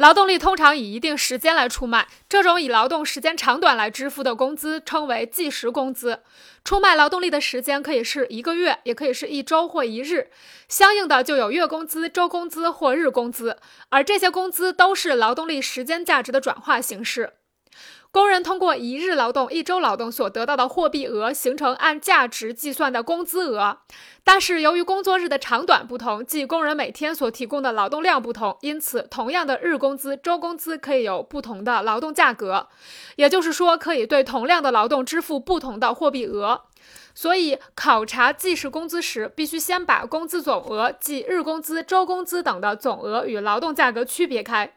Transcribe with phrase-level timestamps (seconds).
[0.00, 6.20] 劳动力通常以一定时间来出卖，这种以劳动时间长短来支付的工资称为计时工资。
[6.64, 10.30] 出卖劳动力的时间可以是一个月，也可以是一周或一日，
[10.70, 13.58] 相应的就有月工资、周工资或日工资，
[13.90, 17.34] 而这些工资都是劳动力时间价值的转化形式。
[18.12, 23.78] 工人通过一日劳动、一周劳动所得到的货币额，形成按价值计算的工资额。
[24.24, 32.66] 但是，由于工作日的长短不同，即工人每天所提供的劳动量不同，因此，同样的日工资、周工资可以有不同的劳动价格。
[33.14, 36.62] 也就是说，可以对同量的劳动支付不同的货币额。
[37.14, 44.76] 所以，考察计时工资时，必须先把工资总额，即日工资、周工资等的总额与劳动价格区别开。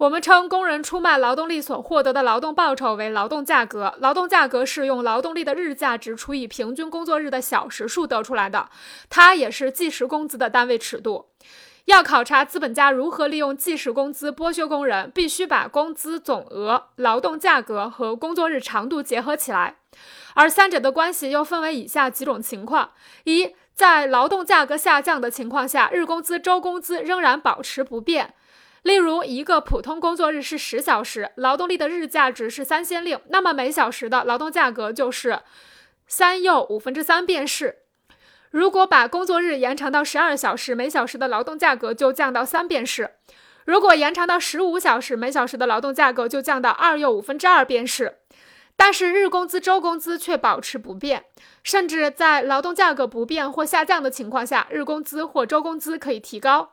[0.00, 3.94] 我们称工人出卖劳动力所获得的劳动报酬为劳动价格。
[3.98, 8.70] 劳动价格是用劳动力的日价值除以平均工作日的小时数得出来的，
[9.10, 11.26] 它也是计时工资的单位尺度。
[11.84, 19.76] 要考察资本家如何利用计时工资剥削工人，必须把工资总额、劳动价格和工作日长度结合起来。
[20.32, 22.92] 而三者的关系又分为以下几种情况：
[23.24, 28.32] 一，在劳动价格下降的情况下，日工资、周工资仍然保持不变。
[28.82, 35.40] 例如，一个普通工作日是十小时，劳动力的日价值是三先令，那么每小时的劳动价格就是
[36.06, 37.80] 三又五分之三便士。
[38.50, 43.10] 如果把工作日延长到十二小时，每小时的劳动价格就降到三便士；
[43.66, 48.19] 如果延长到十五小时，每小时的劳动价格就降到二又五分之二便士。
[48.82, 51.26] 但是日工资、周工资却保持不变，
[51.62, 56.70] 甚至在劳动价格不变或下降的情况下，日工资或周工资可以提高。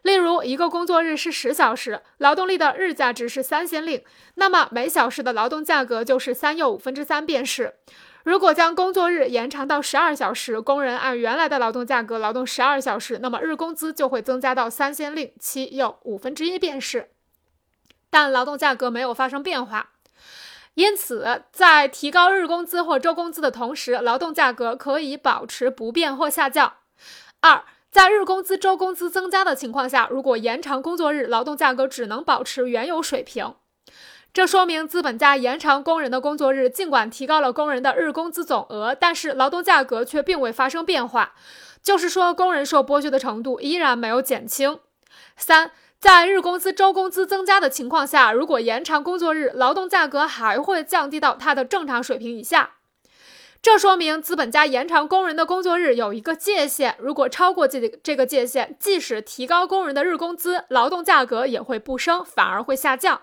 [0.00, 4.02] 例如，一个工作日是十小时，劳动力的日价值是三先令，
[4.36, 7.74] 那么每小时的劳动价格就是三又五分之三便士。
[8.24, 17.10] 如果将工作日延长到十二小时，工人按原来的劳动价格劳动十二小时，那么日工资就会增加到三先令七又五分之一便士。
[18.08, 19.90] 但劳动价格没有发生变化。
[20.74, 26.74] 因此，在提高日工资或周工资的同时，劳动价格可以保持不变或下降。
[27.40, 33.54] 二，在日工资、周工资增加的情况下，如果延长工作日，劳动价格只能保持原有水平。
[34.32, 41.34] 这说明资本家延长工人的工作日，尽管提高了工人的日工资总额，但是劳动价格却并未发生变化，
[41.82, 44.78] 就是说，工人受剥削的程度依然没有减轻。
[45.36, 45.72] 三。
[46.00, 52.76] 在日工资、周工资增加的情况下，如果延长工作日，劳动价格还会降低到它的正常水平以下。
[53.60, 63.20] 这说明资本家延长工人的工作日有一个界限，如果超过这这个界限，即使提高工人的日工资，劳动价格也会不升，反而会下降。